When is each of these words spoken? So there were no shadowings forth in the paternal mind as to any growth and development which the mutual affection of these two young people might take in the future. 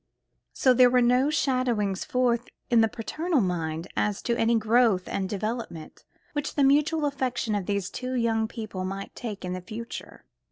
So 0.51 0.73
there 0.73 0.89
were 0.89 1.03
no 1.03 1.29
shadowings 1.29 2.03
forth 2.05 2.49
in 2.71 2.81
the 2.81 2.87
paternal 2.87 3.39
mind 3.39 3.87
as 3.95 4.23
to 4.23 4.35
any 4.35 4.55
growth 4.55 5.07
and 5.07 5.29
development 5.29 6.05
which 6.33 6.55
the 6.55 6.63
mutual 6.63 7.05
affection 7.05 7.53
of 7.53 7.67
these 7.67 7.91
two 7.91 8.13
young 8.15 8.47
people 8.47 8.83
might 8.83 9.13
take 9.13 9.45
in 9.45 9.53
the 9.53 9.61
future. 9.61 10.25